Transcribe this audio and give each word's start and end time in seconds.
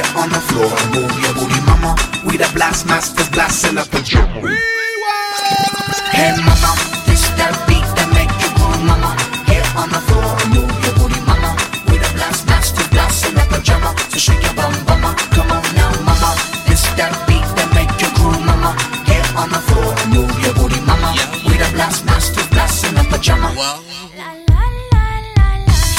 Get 0.00 0.16
on 0.16 0.30
the 0.30 0.40
floor 0.40 0.72
move 0.96 1.12
your 1.20 1.34
booty, 1.36 1.60
mama. 1.68 1.92
We 2.24 2.38
the 2.40 2.48
blast 2.56 2.86
masters 2.86 3.28
blasting 3.28 3.76
up 3.76 3.84
the 3.92 4.00
drum. 4.00 4.32
Hey 6.16 6.32
mama, 6.40 6.72
this 7.04 7.28
that 7.36 7.52
beat 7.68 7.84
that 8.00 8.08
make 8.16 8.32
you 8.40 8.48
move, 8.56 8.80
mama. 8.88 9.12
Get 9.44 9.60
on 9.76 9.92
the 9.92 10.00
floor 10.08 10.32
move 10.56 10.72
your 10.80 10.96
booty, 10.96 11.20
mama. 11.28 11.52
We 11.92 12.00
the 12.00 12.08
blast 12.16 12.48
masters 12.48 12.88
blasting 12.88 13.36
up 13.36 13.52
the 13.52 13.60
drum. 13.60 13.84
So 14.08 14.16
shake 14.16 14.40
your 14.40 14.56
bum, 14.56 14.72
mama. 14.88 15.12
Come 15.36 15.52
on 15.52 15.68
now, 15.76 15.92
mama. 16.00 16.32
This 16.64 16.80
that 16.96 17.12
beat 17.28 17.44
that 17.60 17.68
make 17.76 17.92
you 18.00 18.08
groove, 18.16 18.40
mama. 18.40 18.72
Get 19.04 19.20
on 19.36 19.52
the 19.52 19.60
floor 19.68 19.92
move 20.08 20.32
your 20.40 20.56
booty, 20.56 20.80
mama. 20.80 21.12
We 21.44 21.60
the 21.60 21.68
blast 21.76 22.08
masters 22.08 22.48
blasting 22.48 22.96
up 22.96 23.04
the 23.12 23.20
drum. 23.20 23.44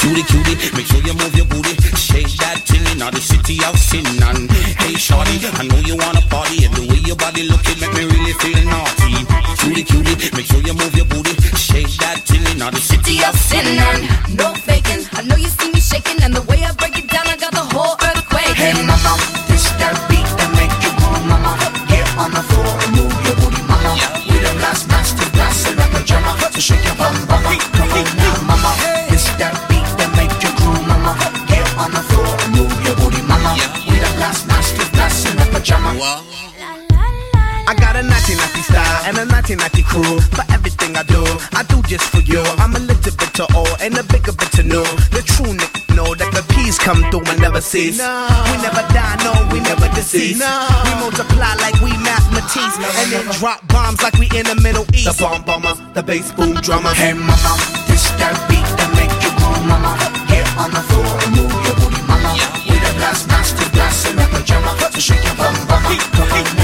Cutie, 0.02 0.26
cutie, 0.26 0.74
make 0.74 0.90
sure 0.90 0.98
you 1.06 1.14
move 1.14 1.38
your 1.38 1.46
booty. 1.46 2.01
In 3.02 3.10
the 3.10 3.20
city 3.20 3.58
of 3.66 3.76
sin. 3.76 4.06
And 4.22 4.48
hey, 4.78 4.94
shorty, 4.94 5.34
I 5.58 5.66
know 5.66 5.78
you 5.82 5.96
wanna 5.96 6.22
party. 6.30 6.64
And 6.64 6.72
the 6.74 6.86
way 6.86 7.02
your 7.02 7.16
body 7.16 7.42
looking 7.42 7.80
make 7.80 7.92
me 7.98 8.04
really 8.06 8.32
feel 8.38 8.62
naughty. 8.70 9.26
Cutie, 9.58 9.82
cutie, 9.82 10.30
make 10.36 10.46
sure 10.46 10.62
you 10.62 10.72
move 10.72 10.94
your 10.94 11.06
booty. 11.06 11.34
Shake 11.58 11.90
that 11.98 12.22
thing 12.22 12.46
in 12.46 12.58
the 12.58 12.78
city 12.78 13.18
of 13.24 13.34
sin. 13.34 13.66
and 13.66 14.36
no 14.38 14.54
faking. 14.54 15.02
I 15.18 15.22
know 15.22 15.34
you 15.34 15.48
see 15.48 15.72
me 15.72 15.80
shaking, 15.80 16.22
and 16.22 16.32
the 16.32 16.42
way 16.42 16.51
style 39.52 39.60
and 39.60 39.60
a 39.60 39.62
naughty 39.62 39.82
naughty 39.82 39.82
crew. 39.82 40.20
For 40.32 40.44
everything 40.52 40.96
I 40.96 41.02
do, 41.02 41.22
I 41.52 41.62
do 41.68 41.82
just 41.88 42.04
for 42.10 42.20
you. 42.20 42.42
I'm 42.58 42.74
a 42.74 42.78
little 42.78 43.14
bit 43.16 43.32
to 43.34 43.46
old 43.54 43.76
and 43.80 43.96
a 43.98 44.04
bigger 44.04 44.32
bit 44.32 44.50
to 44.52 44.62
know. 44.62 44.84
The 45.12 45.22
true 45.22 45.52
nigga 45.52 45.96
know 45.96 46.14
that 46.14 46.32
the 46.32 46.44
peace 46.54 46.78
come 46.78 47.02
through 47.10 47.26
and 47.28 47.40
never 47.40 47.60
cease. 47.60 47.98
We 47.98 48.56
never 48.62 48.84
die, 48.92 49.16
no, 49.24 49.32
we 49.52 49.60
never 49.60 49.88
decease. 49.94 50.38
We 50.38 50.92
multiply 51.00 51.54
like 51.60 51.76
we 51.80 51.92
mathematics 52.00 52.76
ah. 52.78 53.00
and 53.02 53.12
then 53.12 53.24
drop 53.38 53.60
bombs 53.68 54.02
like 54.02 54.14
we 54.18 54.26
in 54.32 54.46
the 54.46 54.58
Middle 54.62 54.86
East. 54.94 55.18
The 55.18 55.22
bomb 55.22 55.42
bombers, 55.42 55.78
the 55.94 56.02
bass 56.02 56.32
boom 56.32 56.54
drummers. 56.60 56.96
Hey 56.96 57.12
mama, 57.12 57.52
this 57.88 58.08
that 58.20 58.36
beat 58.48 58.64
that 58.78 58.90
make 58.96 59.12
you 59.20 59.32
groove, 59.36 59.64
mama. 59.68 59.96
Get 60.28 60.46
on 60.56 60.70
the 60.70 60.82
floor 60.88 61.12
and 61.24 61.32
move 61.36 61.52
your 61.66 61.76
booty, 61.76 62.02
mama. 62.08 62.32
We 62.68 62.76
the 62.80 62.92
blast 62.98 63.28
master 63.28 63.68
blasting 63.72 64.18
up 64.18 64.30
the 64.30 64.40
drummer. 64.44 64.74
So 64.92 65.00
shake 65.00 65.24
your 65.24 65.36
bum, 65.36 65.54
mama. 65.68 66.61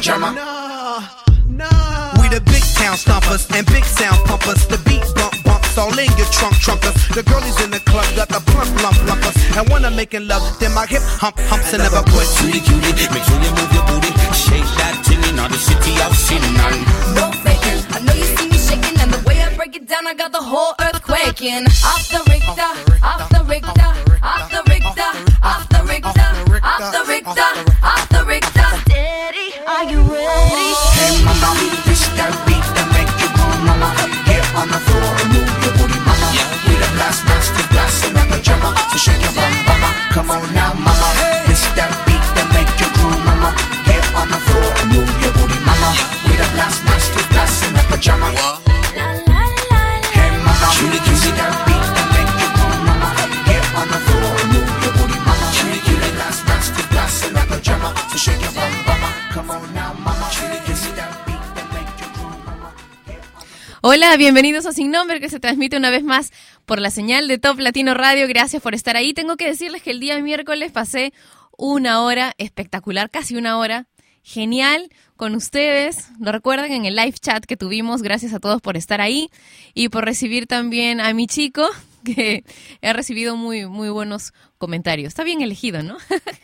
Blasting 0.00 0.22
up 0.22 0.30
the 0.30 0.30
drummer. 0.30 0.32
We 2.20 2.28
the 2.28 2.40
big 2.40 2.64
town 2.74 2.96
stompers 2.96 3.50
and 3.54 3.66
big 3.66 3.84
sound 3.84 4.24
pumpers. 4.26 4.66
The 4.66 4.78
beat 4.84 5.04
bump 5.14 5.34
bumps 5.44 5.76
all 5.78 5.92
in 5.98 6.10
your 6.16 6.28
trunk 6.32 6.54
trunkers. 6.56 6.96
The 7.14 7.22
girlies 7.22 7.60
in 7.64 7.70
the 7.70 7.80
club 7.80 8.06
got 8.16 8.28
the 8.28 8.40
plump 8.40 8.70
lump 8.82 8.96
lumpers. 9.06 9.36
And 9.56 9.68
when 9.68 9.84
I'm 9.84 9.96
making 9.96 10.26
love, 10.26 10.42
then 10.60 10.72
my 10.74 10.86
hip 10.86 11.02
hump 11.20 11.36
humps 11.50 11.72
and 11.72 11.82
never 11.82 12.02
quit. 12.10 12.26
Cutie, 12.38 12.60
cutie, 12.60 13.08
make 13.12 13.24
sure 13.24 13.40
you 13.40 13.52
move 13.52 13.72
your 13.72 13.84
booty. 13.86 14.12
Shake 14.32 14.68
that 14.80 15.04
thing 15.04 15.22
in 15.28 15.36
the 15.36 15.58
city 15.58 15.94
of 16.02 16.16
sin. 16.16 16.42
And 16.42 16.80
No 17.14 17.30
faking. 17.44 17.80
I 17.92 17.98
know 18.00 18.14
you 18.14 18.28
see 18.36 18.48
me 18.48 18.58
shaking, 18.58 18.96
and 19.00 19.12
the 19.12 19.20
way 19.26 19.42
I 19.42 19.54
break 19.56 19.76
it 19.76 19.86
down, 19.86 20.06
I 20.06 20.14
got 20.14 20.32
the 20.32 20.42
whole 20.42 20.74
earth 20.80 21.02
quaking. 21.02 21.66
Off 21.84 22.08
the 22.08 22.20
Richter, 22.30 22.72
off 23.04 23.28
the 23.28 23.42
Richter, 23.44 23.90
off 24.22 24.48
the 24.48 24.62
Richter, 24.64 25.10
off 25.42 25.68
the 25.68 25.82
Richter, 25.84 26.30
off 26.62 26.84
the 26.94 27.02
Richter, 27.08 27.39
Hola, 63.82 64.14
bienvenidos 64.18 64.66
a 64.66 64.72
Sin 64.72 64.90
Nombre, 64.90 65.20
que 65.20 65.30
se 65.30 65.40
transmite 65.40 65.76
una 65.76 65.88
vez 65.88 66.04
más 66.04 66.32
por 66.70 66.80
la 66.80 66.92
señal 66.92 67.26
de 67.26 67.36
Top 67.36 67.58
Latino 67.58 67.94
Radio. 67.94 68.28
Gracias 68.28 68.62
por 68.62 68.76
estar 68.76 68.96
ahí. 68.96 69.12
Tengo 69.12 69.36
que 69.36 69.44
decirles 69.44 69.82
que 69.82 69.90
el 69.90 69.98
día 69.98 70.16
miércoles 70.22 70.70
pasé 70.70 71.12
una 71.58 72.00
hora 72.00 72.32
espectacular, 72.38 73.10
casi 73.10 73.34
una 73.34 73.58
hora. 73.58 73.88
Genial 74.22 74.88
con 75.16 75.34
ustedes. 75.34 76.10
Lo 76.20 76.30
recuerdan 76.30 76.70
en 76.70 76.84
el 76.84 76.94
live 76.94 77.14
chat 77.20 77.44
que 77.44 77.56
tuvimos. 77.56 78.02
Gracias 78.02 78.34
a 78.34 78.38
todos 78.38 78.62
por 78.62 78.76
estar 78.76 79.00
ahí 79.00 79.30
y 79.74 79.88
por 79.88 80.04
recibir 80.04 80.46
también 80.46 81.00
a 81.00 81.12
mi 81.12 81.26
chico, 81.26 81.68
que 82.04 82.44
ha 82.82 82.92
recibido 82.92 83.34
muy, 83.34 83.66
muy 83.66 83.88
buenos 83.88 84.32
comentarios. 84.56 85.08
Está 85.08 85.24
bien 85.24 85.40
elegido, 85.40 85.82
¿no? 85.82 85.96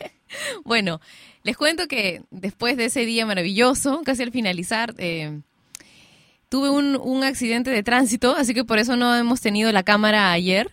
bueno, 0.65 0.99
les 1.43 1.55
cuento 1.55 1.87
que 1.87 2.21
después 2.31 2.75
de 2.75 2.83
ese 2.83 3.05
día 3.05 3.25
maravilloso, 3.25 4.01
casi 4.03 4.23
al 4.23 4.33
finalizar, 4.33 4.93
eh, 4.97 5.39
tuve 6.49 6.69
un, 6.69 6.95
un 6.95 7.23
accidente 7.23 7.71
de 7.71 7.83
tránsito, 7.83 8.35
así 8.35 8.53
que 8.53 8.63
por 8.63 8.79
eso 8.79 8.95
no 8.95 9.15
hemos 9.15 9.41
tenido 9.41 9.71
la 9.71 9.83
cámara 9.83 10.31
ayer. 10.31 10.71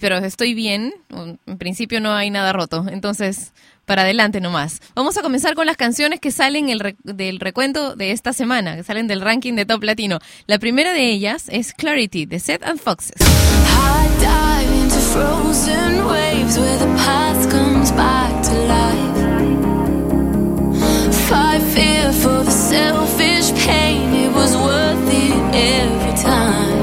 Pero 0.00 0.16
estoy 0.18 0.54
bien, 0.54 0.94
en 1.10 1.58
principio 1.58 2.00
no 2.00 2.14
hay 2.14 2.30
nada 2.30 2.54
roto, 2.54 2.86
entonces 2.88 3.52
para 3.84 4.02
adelante 4.02 4.40
nomás. 4.40 4.80
Vamos 4.94 5.18
a 5.18 5.22
comenzar 5.22 5.54
con 5.54 5.66
las 5.66 5.76
canciones 5.76 6.18
que 6.18 6.30
salen 6.30 6.66
del 7.02 7.40
recuento 7.40 7.94
de 7.94 8.12
esta 8.12 8.32
semana, 8.32 8.76
que 8.76 8.84
salen 8.84 9.06
del 9.06 9.20
ranking 9.20 9.54
de 9.54 9.66
Top 9.66 9.82
Latino. 9.82 10.18
La 10.46 10.58
primera 10.58 10.94
de 10.94 11.10
ellas 11.10 11.46
es 11.48 11.74
Clarity 11.74 12.24
de 12.24 12.40
Seth 12.40 12.62
and 12.64 12.80
Foxes. 12.80 13.16
I 13.20 14.08
dive 14.18 14.72
into 14.82 15.02
Fight 21.32 21.62
fear 21.62 22.12
for 22.12 22.44
the 22.44 22.50
selfish 22.50 23.52
pain, 23.64 24.12
it 24.12 24.34
was 24.34 24.54
worth 24.54 25.08
it 25.08 25.54
every 25.54 26.22
time. 26.22 26.81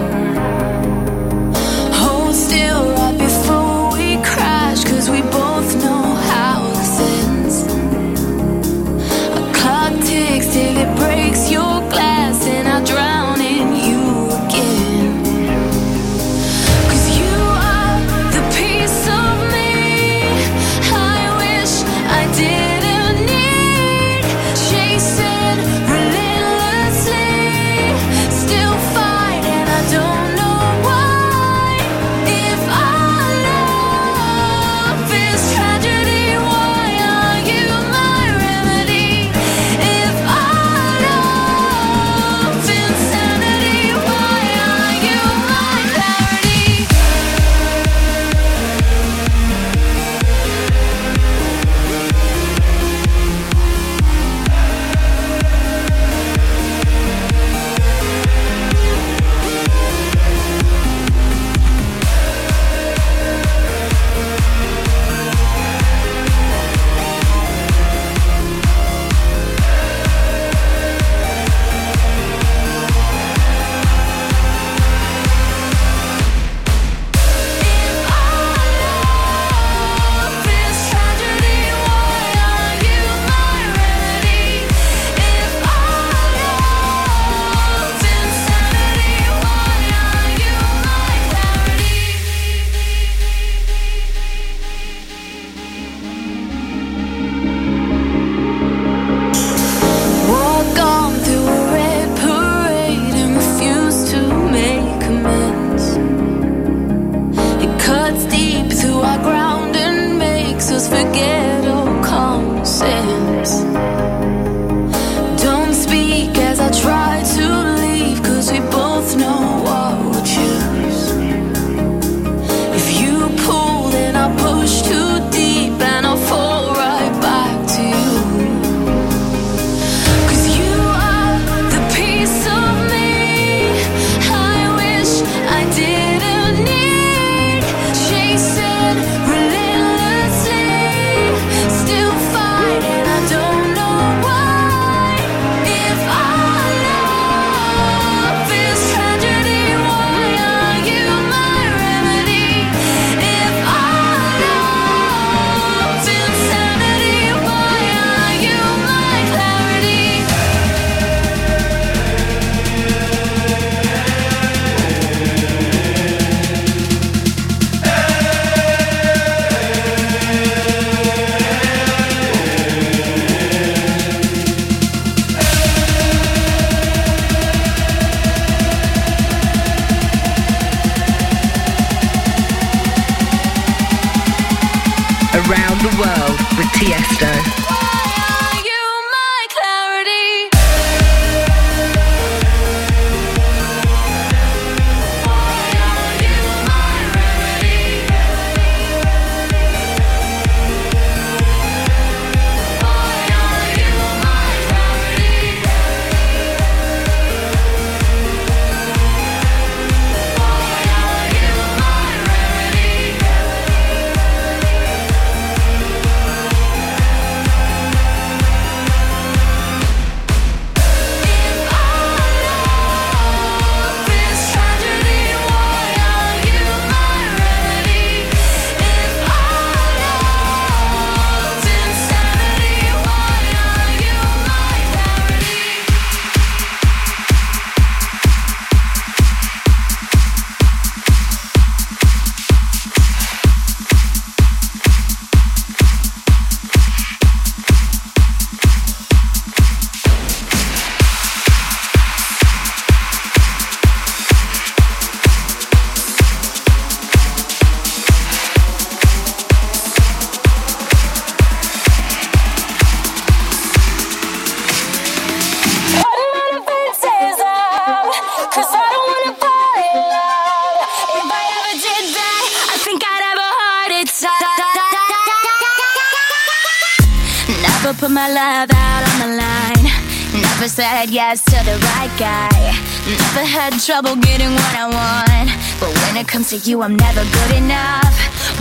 trouble 283.86 284.16
getting 284.18 284.52
what 284.52 284.76
I 284.76 284.86
want. 284.92 285.50
But 285.80 285.96
when 286.04 286.18
it 286.18 286.28
comes 286.28 286.50
to 286.50 286.58
you, 286.58 286.82
I'm 286.82 286.96
never 286.96 287.24
good 287.24 287.56
enough. 287.56 288.16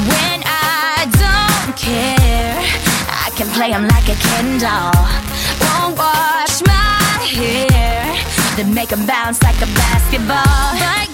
When 0.06 0.38
I 0.46 1.10
don't 1.18 1.76
care 1.76 2.54
I 3.08 3.30
can 3.34 3.48
play 3.48 3.70
them 3.70 3.88
like 3.88 4.08
a 4.08 4.14
Ken 4.14 4.58
doll. 4.58 4.94
Won't 5.60 5.98
wash 5.98 6.62
my 6.62 7.18
hair 7.34 8.14
Then 8.56 8.72
make 8.74 8.90
them 8.90 9.06
bounce 9.06 9.42
like 9.42 9.56
a 9.56 9.66
basketball. 9.66 11.07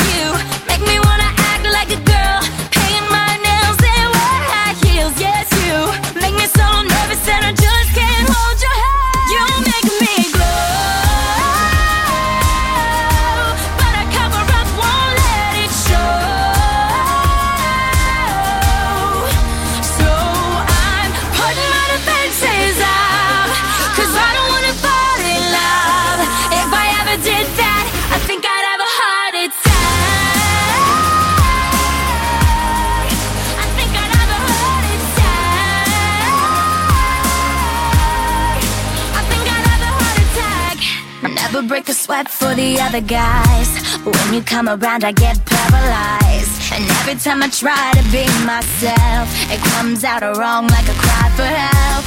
all 42.54 42.61
the 42.61 42.80
other 42.80 43.00
guys. 43.00 43.68
When 44.04 44.34
you 44.34 44.42
come 44.42 44.68
around, 44.68 45.04
I 45.04 45.12
get 45.12 45.38
paralyzed. 45.44 46.73
And 46.73 46.84
every 47.00 47.16
time 47.16 47.42
I 47.42 47.49
try 47.49 47.92
to 47.92 48.02
be 48.11 48.26
myself, 48.44 49.26
it 49.50 49.61
comes 49.75 50.04
out 50.04 50.23
wrong 50.37 50.66
like 50.68 50.88
a 50.88 50.96
cry 51.04 51.28
for 51.37 51.44
help. 51.44 52.04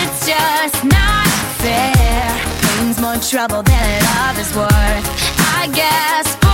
It's 0.00 0.26
just 0.26 0.84
not 0.84 1.26
fair. 1.60 2.24
Pain's 2.62 3.00
more 3.00 3.16
trouble 3.16 3.62
than 3.62 4.02
love 4.14 4.38
is 4.38 4.54
worth. 4.54 5.06
I 5.56 5.68
guess. 5.74 6.49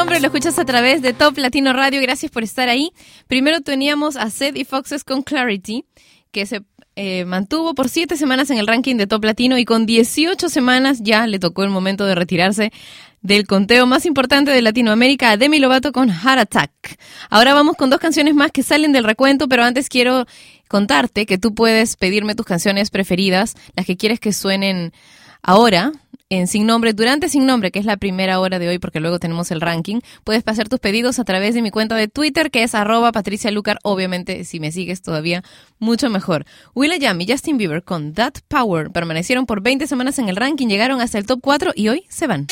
nombre 0.00 0.18
lo 0.18 0.28
escuchas 0.28 0.58
a 0.58 0.64
través 0.64 1.02
de 1.02 1.12
Top 1.12 1.36
Latino 1.36 1.74
Radio. 1.74 2.00
Gracias 2.00 2.32
por 2.32 2.42
estar 2.42 2.70
ahí. 2.70 2.90
Primero 3.26 3.60
teníamos 3.60 4.16
a 4.16 4.30
Seth 4.30 4.56
y 4.56 4.64
Foxes 4.64 5.04
con 5.04 5.20
Clarity, 5.20 5.84
que 6.32 6.46
se 6.46 6.62
eh, 6.96 7.26
mantuvo 7.26 7.74
por 7.74 7.90
siete 7.90 8.16
semanas 8.16 8.48
en 8.48 8.56
el 8.56 8.66
ranking 8.66 8.96
de 8.96 9.06
Top 9.06 9.22
Latino 9.22 9.58
y 9.58 9.66
con 9.66 9.84
18 9.84 10.48
semanas 10.48 11.00
ya 11.02 11.26
le 11.26 11.38
tocó 11.38 11.64
el 11.64 11.68
momento 11.68 12.06
de 12.06 12.14
retirarse 12.14 12.72
del 13.20 13.46
conteo 13.46 13.84
más 13.84 14.06
importante 14.06 14.52
de 14.52 14.62
Latinoamérica, 14.62 15.32
a 15.32 15.36
Demi 15.36 15.58
Lovato 15.58 15.92
con 15.92 16.08
Heart 16.08 16.40
Attack. 16.40 16.98
Ahora 17.28 17.52
vamos 17.52 17.76
con 17.76 17.90
dos 17.90 18.00
canciones 18.00 18.34
más 18.34 18.52
que 18.52 18.62
salen 18.62 18.92
del 18.92 19.04
recuento, 19.04 19.50
pero 19.50 19.64
antes 19.64 19.90
quiero 19.90 20.24
contarte 20.66 21.26
que 21.26 21.36
tú 21.36 21.54
puedes 21.54 21.96
pedirme 21.96 22.34
tus 22.34 22.46
canciones 22.46 22.88
preferidas, 22.88 23.54
las 23.76 23.84
que 23.84 23.98
quieres 23.98 24.18
que 24.18 24.32
suenen 24.32 24.94
ahora 25.42 25.92
en 26.30 26.46
Sin 26.46 26.64
Nombre, 26.64 26.92
durante 26.92 27.28
Sin 27.28 27.44
Nombre, 27.44 27.72
que 27.72 27.80
es 27.80 27.84
la 27.84 27.96
primera 27.96 28.40
hora 28.40 28.58
de 28.58 28.68
hoy, 28.68 28.78
porque 28.78 29.00
luego 29.00 29.18
tenemos 29.18 29.50
el 29.50 29.60
ranking. 29.60 30.00
Puedes 30.24 30.42
pasar 30.42 30.68
tus 30.68 30.78
pedidos 30.78 31.18
a 31.18 31.24
través 31.24 31.54
de 31.54 31.62
mi 31.62 31.70
cuenta 31.70 31.96
de 31.96 32.08
Twitter, 32.08 32.50
que 32.50 32.62
es 32.62 32.74
arroba 32.74 33.12
Patricia 33.12 33.50
Lucar. 33.50 33.78
Obviamente, 33.82 34.44
si 34.44 34.60
me 34.60 34.72
sigues 34.72 35.02
todavía, 35.02 35.42
mucho 35.78 36.08
mejor. 36.08 36.46
Will.i.am 36.74 37.20
y 37.20 37.26
Justin 37.28 37.58
Bieber 37.58 37.82
con 37.82 38.14
That 38.14 38.34
Power 38.48 38.90
permanecieron 38.90 39.44
por 39.44 39.60
20 39.60 39.86
semanas 39.86 40.18
en 40.18 40.28
el 40.28 40.36
ranking, 40.36 40.68
llegaron 40.68 41.00
hasta 41.00 41.18
el 41.18 41.26
top 41.26 41.40
4 41.42 41.72
y 41.74 41.88
hoy 41.88 42.04
se 42.08 42.26
van. 42.26 42.46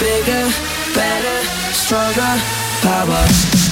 Bigger, 0.00 0.50
better, 0.94 1.44
stronger, 1.72 2.40
power. 2.82 3.71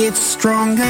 It's 0.00 0.20
stronger. 0.20 0.87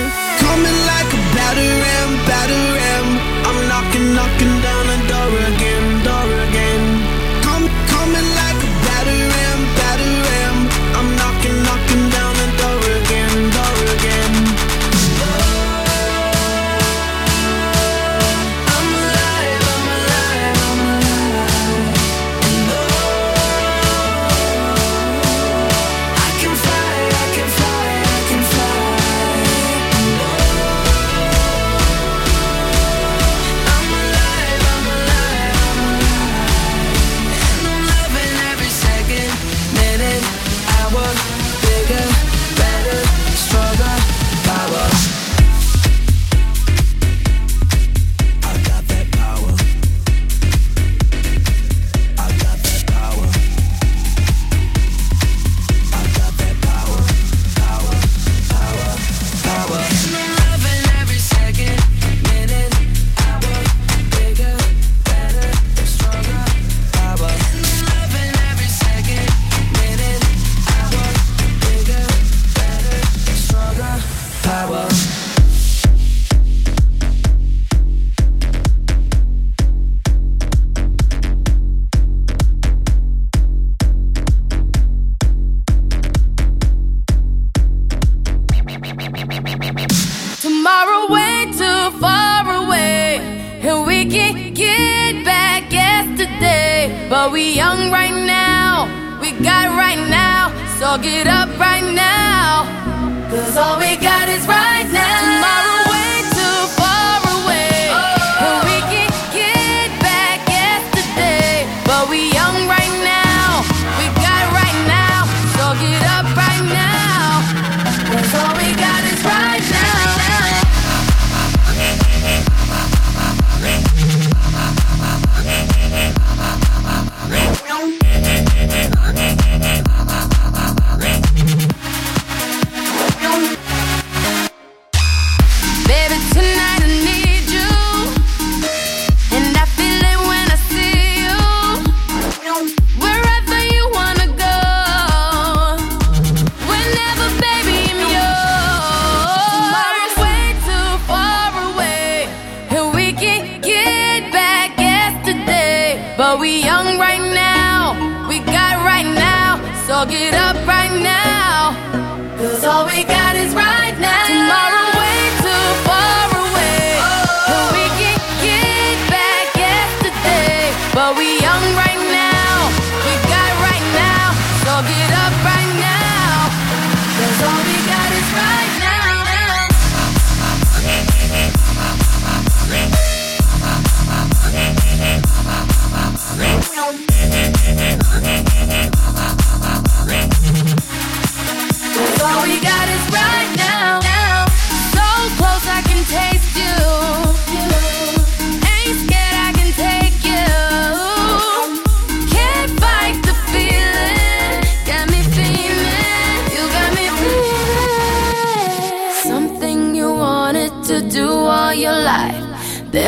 they 162.99 163.04
got 163.04 163.37
is 163.37 163.54
right. 163.54 163.68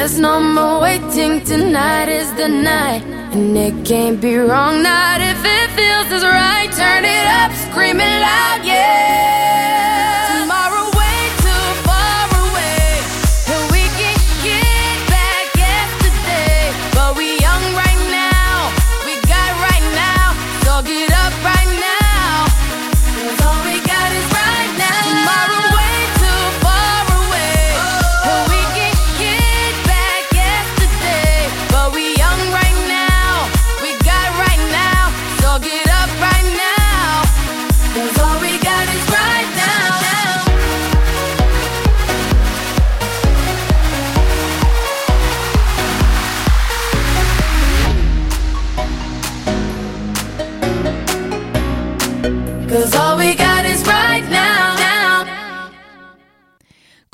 There's 0.00 0.18
no 0.18 0.40
more 0.40 0.80
waiting, 0.80 1.44
tonight 1.44 2.08
is 2.08 2.32
the 2.32 2.48
night. 2.48 3.02
And 3.34 3.54
it 3.54 3.84
can't 3.84 4.18
be 4.18 4.34
wrong, 4.34 4.82
not 4.82 5.20
if 5.20 5.44
it 5.44 5.68
feels 5.76 6.10
as 6.10 6.24
right. 6.24 6.72
Turn 6.72 7.04
it 7.04 7.26
up, 7.26 7.52
screaming 7.52 8.06
loud, 8.06 8.64
yeah. 8.64 9.29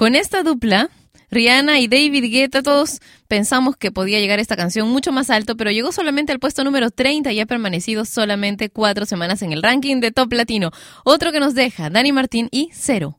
Con 0.07 0.15
esta 0.15 0.45
dupla, 0.45 0.89
Rihanna 1.33 1.81
y 1.81 1.89
David 1.89 2.31
Guetta, 2.31 2.63
todos 2.63 3.01
pensamos 3.27 3.77
que 3.77 3.91
podía 3.91 4.21
llegar 4.21 4.39
esta 4.39 4.55
canción 4.55 4.89
mucho 4.89 5.11
más 5.11 5.31
alto, 5.31 5.57
pero 5.57 5.73
llegó 5.73 5.91
solamente 5.91 6.31
al 6.31 6.39
puesto 6.39 6.63
número 6.63 6.93
30 6.93 7.33
y 7.33 7.41
ha 7.41 7.47
permanecido 7.47 8.05
solamente 8.05 8.71
cuatro 8.71 9.05
semanas 9.05 9.43
en 9.43 9.53
el 9.53 9.65
ranking 9.65 9.99
de 9.99 10.13
Top 10.13 10.33
Latino. 10.33 10.71
Otro 11.05 11.33
que 11.33 11.41
nos 11.41 11.55
deja, 11.55 11.91
Dani 11.91 12.13
Martín 12.13 12.47
y 12.53 12.71
Cero. 12.73 13.19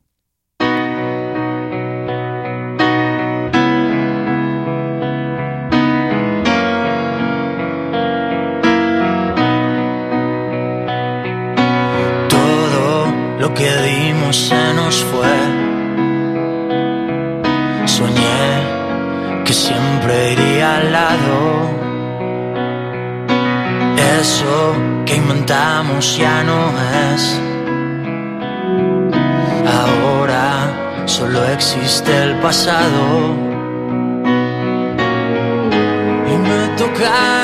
Todo 12.30 13.14
lo 13.40 13.52
que 13.52 13.70
dimos 13.82 14.34
se 14.34 14.72
nos 14.72 15.04
fue 15.04 15.57
Soñé 17.96 18.48
que 19.44 19.52
siempre 19.52 20.32
iría 20.34 20.76
al 20.76 20.92
lado. 20.92 21.36
Eso 24.20 24.74
que 25.06 25.16
inventamos 25.16 26.18
ya 26.18 26.44
no 26.44 26.60
es. 27.12 27.22
Ahora 29.80 31.06
solo 31.06 31.44
existe 31.56 32.12
el 32.24 32.34
pasado. 32.40 33.04
Y 36.30 36.34
me 36.48 36.62
toca 36.76 37.37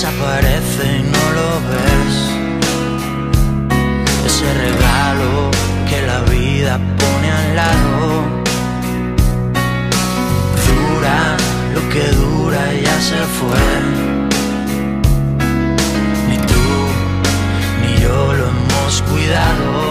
desaparece 0.00 0.98
y 0.98 1.02
no 1.02 1.24
lo 1.38 1.50
ves. 1.70 2.14
Ese 4.26 4.54
regalo 4.54 5.50
que 5.88 6.06
la 6.06 6.20
vida 6.20 6.78
pone 7.02 7.28
al 7.32 7.56
lado. 7.56 8.22
Dura 10.68 11.36
lo 11.74 11.80
que 11.92 12.04
dura, 12.12 12.62
ya 12.74 13.00
se 13.00 13.20
fue. 13.38 13.66
Ni 16.28 16.36
tú 16.46 16.66
ni 17.82 18.00
yo 18.00 18.34
lo 18.34 18.44
hemos 18.50 19.02
cuidado. 19.02 19.87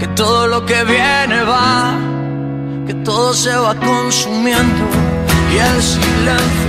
que 0.00 0.08
todo 0.16 0.48
lo 0.48 0.66
que 0.66 0.82
viene 0.82 1.42
va, 1.44 1.94
que 2.88 2.94
todo 3.04 3.32
se 3.32 3.54
va 3.54 3.74
consumiendo 3.76 4.84
y 5.52 5.58
el 5.58 5.82
silencio 5.82 6.67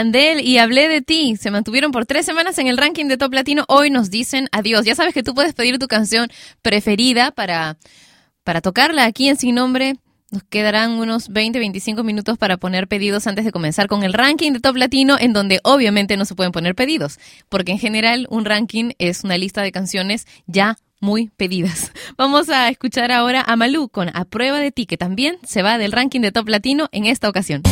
Y 0.00 0.58
Hablé 0.58 0.88
de 0.88 1.02
ti 1.02 1.34
se 1.34 1.50
mantuvieron 1.50 1.90
por 1.90 2.06
tres 2.06 2.24
semanas 2.24 2.56
en 2.58 2.68
el 2.68 2.76
ranking 2.76 3.06
de 3.06 3.16
Top 3.16 3.34
Latino. 3.34 3.64
Hoy 3.66 3.90
nos 3.90 4.10
dicen 4.10 4.48
adiós. 4.52 4.84
Ya 4.84 4.94
sabes 4.94 5.12
que 5.12 5.24
tú 5.24 5.34
puedes 5.34 5.54
pedir 5.54 5.76
tu 5.80 5.88
canción 5.88 6.28
preferida 6.62 7.32
para, 7.32 7.78
para 8.44 8.60
tocarla 8.60 9.06
aquí 9.06 9.28
en 9.28 9.36
Sin 9.36 9.56
Nombre. 9.56 9.96
Nos 10.30 10.44
quedarán 10.44 10.92
unos 10.92 11.30
20, 11.30 11.58
25 11.58 12.04
minutos 12.04 12.38
para 12.38 12.58
poner 12.58 12.86
pedidos 12.86 13.26
antes 13.26 13.44
de 13.44 13.50
comenzar 13.50 13.88
con 13.88 14.04
el 14.04 14.12
ranking 14.12 14.52
de 14.52 14.60
Top 14.60 14.76
Latino, 14.76 15.16
en 15.18 15.32
donde 15.32 15.58
obviamente 15.64 16.16
no 16.16 16.24
se 16.24 16.36
pueden 16.36 16.52
poner 16.52 16.76
pedidos, 16.76 17.18
porque 17.48 17.72
en 17.72 17.80
general 17.80 18.28
un 18.30 18.44
ranking 18.44 18.92
es 18.98 19.24
una 19.24 19.36
lista 19.36 19.62
de 19.62 19.72
canciones 19.72 20.28
ya 20.46 20.78
muy 21.00 21.30
pedidas. 21.36 21.90
Vamos 22.16 22.50
a 22.50 22.68
escuchar 22.68 23.10
ahora 23.10 23.42
a 23.44 23.56
Malú 23.56 23.88
con 23.88 24.16
A 24.16 24.24
Prueba 24.24 24.60
de 24.60 24.70
Ti, 24.70 24.86
que 24.86 24.96
también 24.96 25.38
se 25.42 25.62
va 25.62 25.76
del 25.76 25.90
ranking 25.90 26.20
de 26.20 26.30
Top 26.30 26.48
Latino 26.48 26.88
en 26.92 27.06
esta 27.06 27.28
ocasión. 27.28 27.62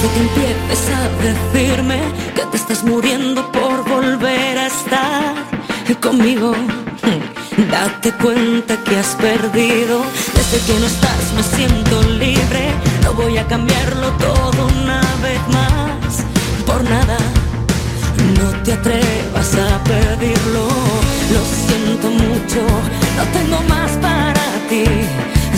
Si 0.00 0.08
te 0.08 0.20
empieces 0.20 0.88
a 0.96 1.02
decirme 1.26 2.00
que 2.34 2.46
te 2.46 2.56
estás 2.56 2.84
muriendo 2.84 3.52
por 3.52 3.86
volver 3.86 4.56
a 4.56 4.66
estar 4.66 5.34
conmigo, 6.00 6.54
date 7.70 8.12
cuenta 8.12 8.76
que 8.84 8.96
has 8.96 9.14
perdido. 9.16 10.02
Desde 10.34 10.58
que 10.66 10.80
no 10.80 10.86
estás 10.86 11.32
me 11.36 11.42
siento 11.42 12.02
libre, 12.02 12.70
no 13.02 13.12
voy 13.12 13.36
a 13.36 13.46
cambiarlo 13.46 14.08
todo 14.12 14.68
una 14.82 15.00
vez 15.22 15.40
más. 15.48 16.24
Por 16.64 16.82
nada, 16.84 17.18
no 18.38 18.62
te 18.62 18.72
atrevas 18.72 19.54
a 19.54 19.84
pedirlo. 19.84 20.68
Lo 21.34 21.42
siento 21.66 22.08
mucho, 22.10 22.62
no 23.18 23.24
tengo 23.36 23.60
más 23.68 23.90
para 23.98 24.44
ti. 24.70 24.84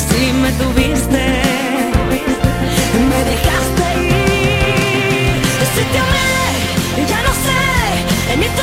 Si 0.08 0.32
me 0.32 0.50
tuviste, 0.52 1.42
me 3.08 3.24
dejaste. 3.30 3.81
Ya 5.94 7.22
no 7.22 7.32
sé, 7.32 8.32
en 8.32 8.42
esto 8.42 8.62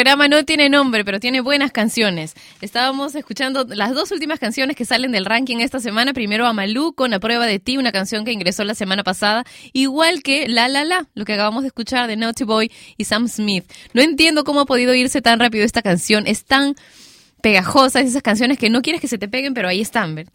programa 0.00 0.28
no 0.28 0.46
tiene 0.46 0.70
nombre, 0.70 1.04
pero 1.04 1.20
tiene 1.20 1.42
buenas 1.42 1.72
canciones. 1.72 2.32
Estábamos 2.62 3.14
escuchando 3.14 3.66
las 3.68 3.92
dos 3.92 4.10
últimas 4.12 4.38
canciones 4.38 4.74
que 4.74 4.86
salen 4.86 5.12
del 5.12 5.26
ranking 5.26 5.58
esta 5.58 5.78
semana. 5.78 6.14
Primero 6.14 6.46
a 6.46 6.54
Malú 6.54 6.94
con 6.94 7.12
A 7.12 7.20
Prueba 7.20 7.44
de 7.44 7.58
Ti, 7.58 7.76
una 7.76 7.92
canción 7.92 8.24
que 8.24 8.32
ingresó 8.32 8.64
la 8.64 8.74
semana 8.74 9.04
pasada, 9.04 9.44
igual 9.74 10.22
que 10.22 10.48
La 10.48 10.68
La 10.68 10.86
La, 10.86 11.06
lo 11.12 11.26
que 11.26 11.34
acabamos 11.34 11.64
de 11.64 11.66
escuchar 11.66 12.06
de 12.06 12.16
Naughty 12.16 12.44
Boy 12.44 12.72
y 12.96 13.04
Sam 13.04 13.28
Smith. 13.28 13.70
No 13.92 14.00
entiendo 14.00 14.42
cómo 14.44 14.60
ha 14.60 14.64
podido 14.64 14.94
irse 14.94 15.20
tan 15.20 15.38
rápido 15.38 15.66
esta 15.66 15.82
canción. 15.82 16.26
Es 16.26 16.46
tan 16.46 16.76
pegajosa, 17.42 18.00
es 18.00 18.08
esas 18.08 18.22
canciones 18.22 18.56
que 18.56 18.70
no 18.70 18.80
quieres 18.80 19.02
que 19.02 19.08
se 19.08 19.18
te 19.18 19.28
peguen, 19.28 19.52
pero 19.52 19.68
ahí 19.68 19.82
están. 19.82 20.14
¿ver? 20.14 20.28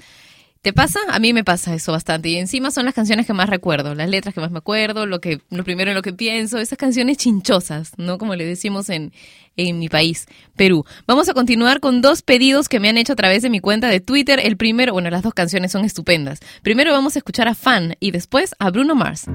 ¿Te 0.65 0.73
pasa? 0.73 0.97
A 1.09 1.19
mí 1.19 1.31
me 1.31 1.43
pasa 1.43 1.75
eso 1.75 1.91
bastante. 1.91 2.29
Y 2.29 2.37
encima 2.37 2.71
son 2.71 2.85
las 2.85 2.95
canciones 2.95 3.27
que 3.27 3.33
más 3.33 3.47
recuerdo, 3.51 3.93
las 3.93 4.09
letras 4.09 4.33
que 4.33 4.41
más 4.41 4.49
me 4.49 4.57
acuerdo, 4.57 5.05
lo 5.05 5.21
que 5.21 5.39
lo 5.51 5.63
primero 5.63 5.91
en 5.91 5.95
lo 5.95 6.01
que 6.01 6.11
pienso, 6.11 6.57
esas 6.57 6.79
canciones 6.79 7.17
chinchosas, 7.17 7.91
¿no? 7.97 8.17
Como 8.17 8.33
le 8.33 8.45
decimos 8.45 8.89
en, 8.89 9.13
en 9.57 9.77
mi 9.77 9.89
país, 9.89 10.25
Perú. 10.55 10.83
Vamos 11.05 11.29
a 11.29 11.35
continuar 11.35 11.81
con 11.81 12.01
dos 12.01 12.23
pedidos 12.23 12.67
que 12.67 12.79
me 12.79 12.89
han 12.89 12.97
hecho 12.97 13.13
a 13.13 13.15
través 13.15 13.43
de 13.43 13.51
mi 13.51 13.59
cuenta 13.59 13.89
de 13.89 13.99
Twitter. 13.99 14.39
El 14.41 14.57
primero, 14.57 14.93
bueno, 14.93 15.11
las 15.11 15.21
dos 15.21 15.35
canciones 15.35 15.71
son 15.71 15.85
estupendas. 15.85 16.39
Primero 16.63 16.91
vamos 16.91 17.15
a 17.15 17.19
escuchar 17.19 17.47
a 17.47 17.53
Fan 17.53 17.95
y 17.99 18.09
después 18.09 18.55
a 18.57 18.71
Bruno 18.71 18.95
Mars. 18.95 19.27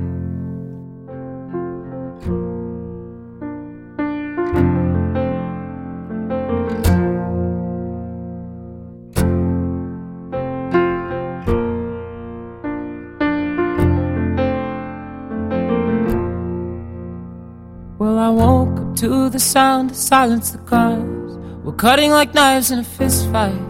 Well, 18.01 18.19
I 18.19 18.31
woke 18.31 18.81
up 18.81 18.97
to 19.01 19.29
the 19.29 19.39
sound 19.39 19.91
of 19.91 19.97
silence. 19.99 20.53
The 20.53 20.59
cars 20.65 21.37
were 21.63 21.75
cutting 21.75 22.11
like 22.13 22.33
knives 22.33 22.71
in 22.71 22.79
a 22.79 22.83
fist 22.83 23.29
fight. 23.31 23.61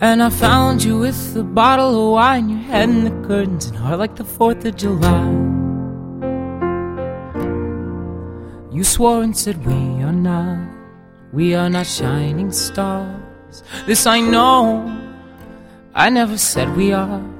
And 0.00 0.22
I 0.22 0.30
found 0.30 0.82
you 0.82 0.98
with 0.98 1.36
a 1.36 1.42
bottle 1.42 1.90
of 2.06 2.12
wine, 2.14 2.48
your 2.48 2.60
head 2.60 2.88
in 2.88 3.04
the 3.04 3.28
curtains, 3.28 3.66
and 3.66 3.76
heart 3.76 3.98
like 3.98 4.16
the 4.16 4.24
4th 4.24 4.64
of 4.64 4.74
July. 4.74 5.28
You 8.74 8.82
swore 8.82 9.22
and 9.22 9.36
said, 9.36 9.62
We 9.66 10.02
are 10.02 10.14
not, 10.14 10.66
we 11.30 11.54
are 11.54 11.68
not 11.68 11.88
shining 11.88 12.52
stars. 12.52 13.62
This 13.84 14.06
I 14.06 14.20
know, 14.20 14.88
I 15.94 16.08
never 16.08 16.38
said 16.38 16.74
we 16.74 16.94
are. 16.94 17.39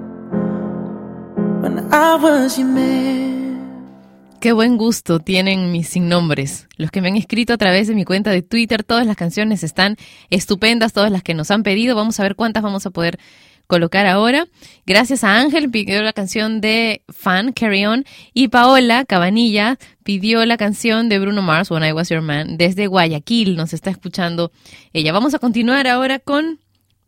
Qué 4.39 4.53
buen 4.53 4.77
gusto 4.77 5.19
tienen 5.19 5.71
mis 5.71 5.89
sin 5.89 6.09
nombres. 6.09 6.67
Los 6.77 6.89
que 6.89 6.99
me 6.99 7.09
han 7.09 7.15
escrito 7.15 7.53
a 7.53 7.57
través 7.57 7.87
de 7.87 7.93
mi 7.93 8.05
cuenta 8.05 8.31
de 8.31 8.41
Twitter, 8.41 8.83
todas 8.83 9.05
las 9.05 9.15
canciones 9.15 9.63
están 9.63 9.97
estupendas, 10.31 10.93
todas 10.93 11.11
las 11.11 11.21
que 11.21 11.35
nos 11.35 11.51
han 11.51 11.61
pedido. 11.61 11.95
Vamos 11.95 12.19
a 12.19 12.23
ver 12.23 12.35
cuántas 12.35 12.63
vamos 12.63 12.87
a 12.87 12.89
poder 12.89 13.19
colocar 13.67 14.07
ahora. 14.07 14.47
Gracias 14.87 15.23
a 15.23 15.37
Ángel, 15.37 15.69
pidió 15.69 16.01
la 16.01 16.11
canción 16.11 16.59
de 16.59 17.03
Fan, 17.09 17.53
Carry 17.53 17.85
On, 17.85 18.03
y 18.33 18.47
Paola 18.47 19.05
Cabanilla 19.05 19.77
pidió 20.03 20.43
la 20.45 20.57
canción 20.57 21.07
de 21.07 21.19
Bruno 21.19 21.43
Mars, 21.43 21.69
When 21.69 21.83
I 21.83 21.91
Was 21.91 22.09
Your 22.09 22.21
Man, 22.21 22.57
desde 22.57 22.87
Guayaquil, 22.87 23.55
nos 23.55 23.73
está 23.73 23.91
escuchando 23.91 24.51
ella. 24.91 25.13
Vamos 25.13 25.35
a 25.35 25.39
continuar 25.39 25.87
ahora 25.87 26.17
con 26.17 26.59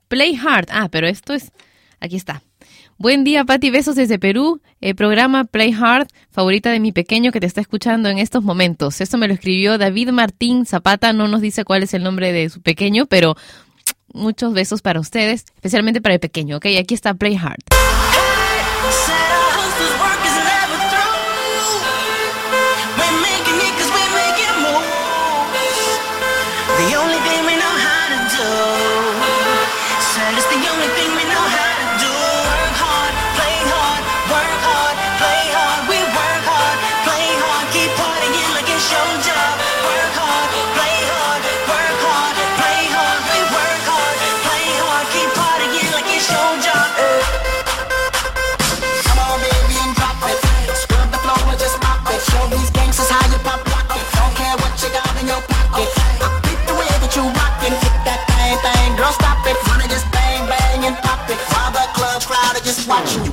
Play 0.08 0.36
Hard. 0.36 0.68
Ah, 0.72 0.90
pero 0.92 1.08
esto 1.08 1.34
es, 1.34 1.52
aquí 2.00 2.16
está. 2.16 2.44
Buen 2.98 3.24
día, 3.24 3.44
Pati. 3.44 3.70
Besos 3.70 3.96
desde 3.96 4.20
Perú. 4.20 4.62
El 4.80 4.96
programa 4.96 5.46
Play 5.46 5.74
Hard, 5.74 6.08
favorita 6.32 6.70
de 6.72 6.80
mi 6.80 6.92
pequeño 6.92 7.32
que 7.32 7.40
te 7.40 7.46
está 7.46 7.62
escuchando 7.62 8.10
en 8.10 8.20
estos 8.20 8.44
momentos. 8.44 9.02
Esto 9.02 9.18
me 9.18 9.28
lo 9.28 9.34
escribió 9.34 9.78
David 9.78 10.10
Martín 10.10 10.66
Zapata. 10.66 11.12
No 11.12 11.28
nos 11.28 11.42
dice 11.42 11.66
cuál 11.66 11.84
es 11.84 11.94
el 11.94 12.04
nombre 12.04 12.32
de 12.32 12.50
su 12.50 12.62
pequeño, 12.62 13.06
pero 13.08 13.36
muchos 14.14 14.54
besos 14.54 14.82
para 14.82 15.00
ustedes, 15.00 15.46
especialmente 15.56 16.02
para 16.02 16.16
el 16.16 16.20
pequeño. 16.20 16.58
Ok, 16.58 16.68
aquí 16.80 16.94
está 16.94 17.14
Play 17.14 17.36
Hard. 17.36 17.64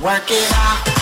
Work 0.01 0.31
it 0.31 0.51
out. 0.55 1.00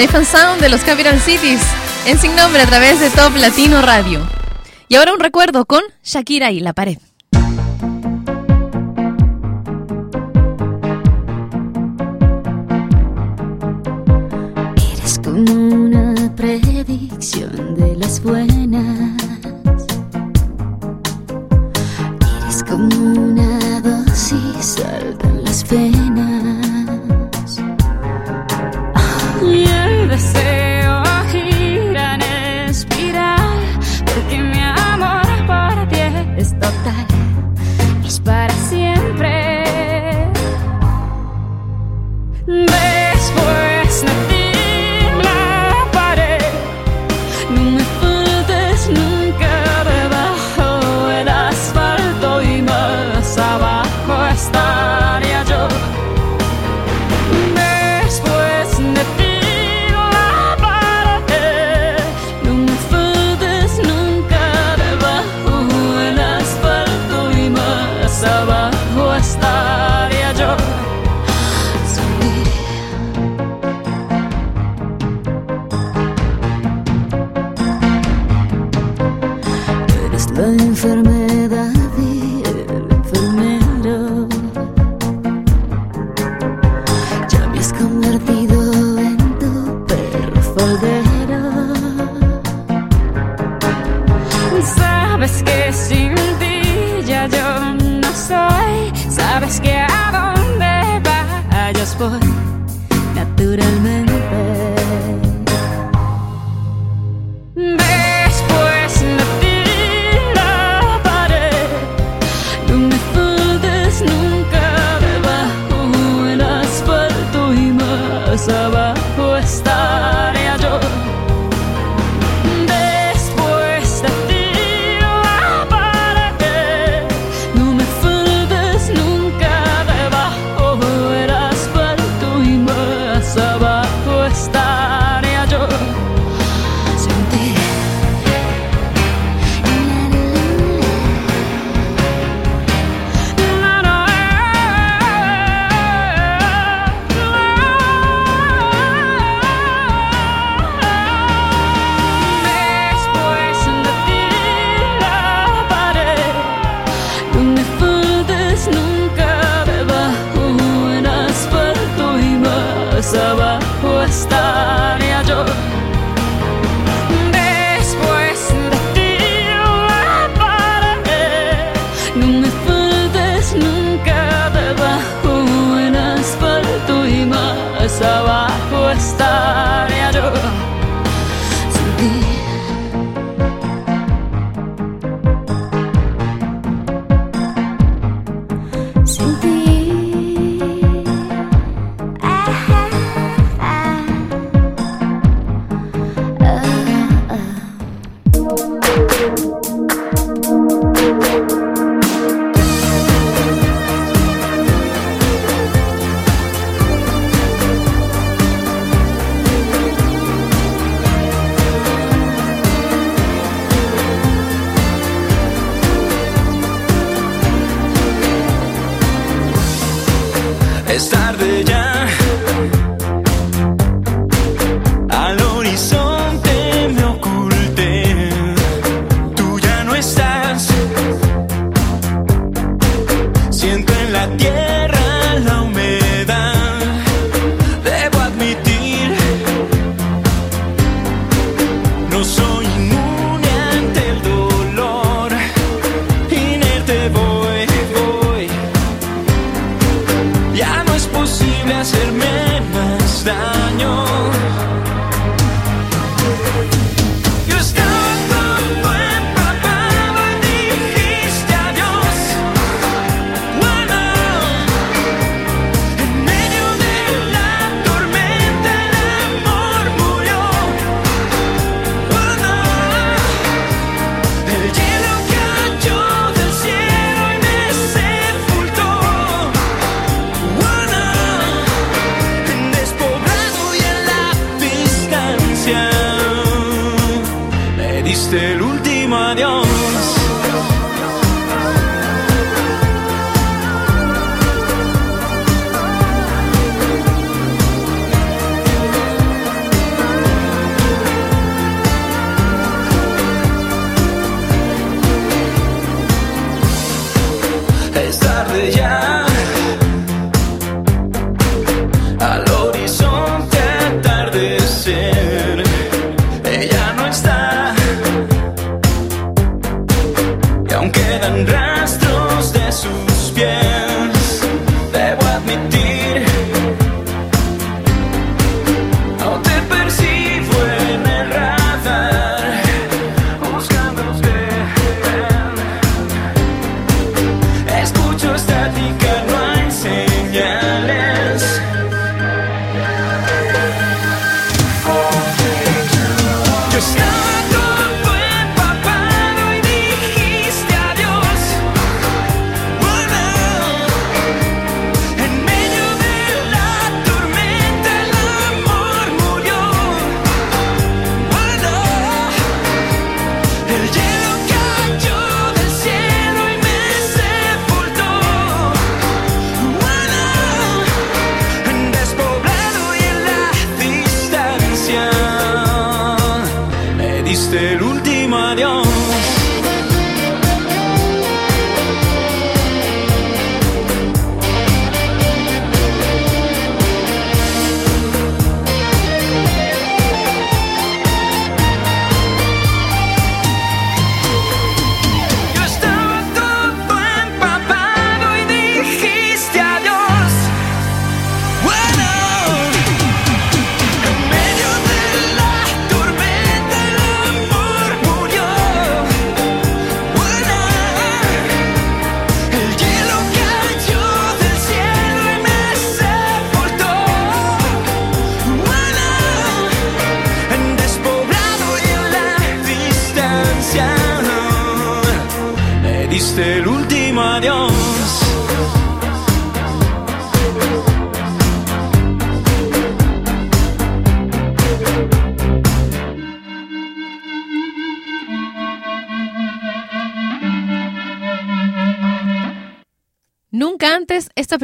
Safe 0.00 0.16
and 0.16 0.26
Sound 0.26 0.62
de 0.62 0.70
los 0.70 0.80
Capital 0.80 1.20
Cities 1.20 1.60
en 2.06 2.18
Sin 2.18 2.34
Nombre 2.34 2.62
a 2.62 2.66
través 2.66 3.00
de 3.00 3.10
Top 3.10 3.36
Latino 3.36 3.82
Radio. 3.82 4.26
Y 4.88 4.94
ahora 4.94 5.12
un 5.12 5.20
recuerdo 5.20 5.66
con 5.66 5.82
Shakira 6.02 6.50
y 6.52 6.60
la 6.60 6.72
pared. 6.72 6.96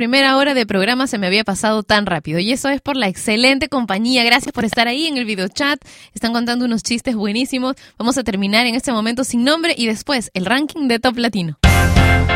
Primera 0.06 0.36
hora 0.36 0.54
de 0.54 0.66
programa 0.66 1.08
se 1.08 1.18
me 1.18 1.26
había 1.26 1.42
pasado 1.42 1.82
tan 1.82 2.06
rápido 2.06 2.38
y 2.38 2.52
eso 2.52 2.68
es 2.68 2.80
por 2.80 2.96
la 2.96 3.08
excelente 3.08 3.68
compañía. 3.68 4.22
Gracias 4.22 4.52
por 4.52 4.64
estar 4.64 4.86
ahí 4.86 5.08
en 5.08 5.16
el 5.16 5.24
videochat. 5.24 5.80
Están 6.14 6.32
contando 6.32 6.64
unos 6.64 6.84
chistes 6.84 7.16
buenísimos. 7.16 7.74
Vamos 7.98 8.16
a 8.16 8.22
terminar 8.22 8.66
en 8.66 8.76
este 8.76 8.92
momento 8.92 9.24
sin 9.24 9.42
nombre 9.42 9.74
y 9.76 9.88
después 9.88 10.30
el 10.34 10.46
ranking 10.46 10.86
de 10.86 11.00
Top 11.00 11.18
Latino. 11.18 11.58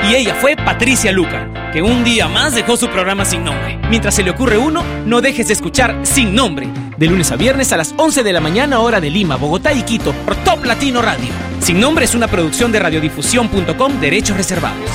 Y 0.09 0.17
ella 0.17 0.35
fue 0.35 0.57
Patricia 0.57 1.13
Luca, 1.13 1.71
que 1.73 1.81
un 1.81 2.03
día 2.03 2.27
más 2.27 2.57
dejó 2.57 2.77
su 2.77 2.89
programa 2.89 3.25
sin 3.25 3.45
nombre. 3.45 3.79
Mientras 3.89 4.17
se 4.17 4.25
le 4.25 4.33
ocurre 4.33 4.59
uno, 4.59 4.83
no 5.07 5.21
dejes 5.21 5.47
de 5.47 5.53
escuchar 5.53 6.01
Sin 6.03 6.35
Nombre, 6.35 6.69
de 6.99 7.07
lunes 7.07 7.31
a 7.31 7.37
viernes 7.37 7.73
a 7.73 7.77
las 7.77 7.95
11 7.97 8.25
de 8.25 8.33
la 8.33 8.41
mañana 8.41 8.81
hora 8.81 9.01
de 9.01 9.11
Lima, 9.11 9.37
Bogotá 9.37 9.73
y 9.73 9.83
Quito, 9.83 10.13
por 10.25 10.35
Top 10.43 10.65
Latino 10.65 11.03
Radio. 11.03 11.29
Sin 11.61 11.79
Nombre 11.79 12.05
es 12.05 12.17
una 12.17 12.27
producción 12.27 12.73
de 12.73 12.81
radiodifusión.com, 12.81 14.01
derechos 14.01 14.37
reservados. 14.37 14.91